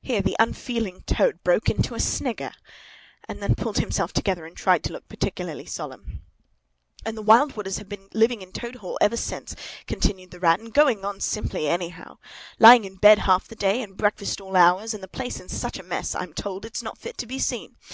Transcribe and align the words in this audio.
Here 0.00 0.22
the 0.22 0.36
unfeeling 0.38 1.02
Toad 1.02 1.44
broke 1.44 1.68
into 1.68 1.94
a 1.94 2.00
snigger, 2.00 2.52
and 3.28 3.42
then 3.42 3.54
pulled 3.54 3.76
himself 3.76 4.10
together 4.10 4.46
and 4.46 4.56
tried 4.56 4.82
to 4.84 4.92
look 4.94 5.06
particularly 5.06 5.66
solemn. 5.66 6.22
"And 7.04 7.14
the 7.14 7.20
Wild 7.20 7.52
Wooders 7.54 7.76
have 7.76 7.86
been 7.86 8.08
living 8.14 8.40
in 8.40 8.52
Toad 8.52 8.76
Hall 8.76 8.96
ever 9.02 9.18
since," 9.18 9.54
continued 9.86 10.30
the 10.30 10.40
Rat; 10.40 10.60
"and 10.60 10.72
going 10.72 11.04
on 11.04 11.20
simply 11.20 11.68
anyhow! 11.68 12.16
Lying 12.58 12.86
in 12.86 12.94
bed 12.96 13.18
half 13.18 13.48
the 13.48 13.54
day, 13.54 13.82
and 13.82 13.98
breakfast 13.98 14.40
at 14.40 14.44
all 14.44 14.56
hours, 14.56 14.94
and 14.94 15.02
the 15.02 15.08
place 15.08 15.38
in 15.38 15.50
such 15.50 15.78
a 15.78 15.82
mess 15.82 16.14
(I'm 16.14 16.32
told) 16.32 16.64
it's 16.64 16.82
not 16.82 16.96
fit 16.96 17.18
to 17.18 17.26
be 17.26 17.38
seen! 17.38 17.76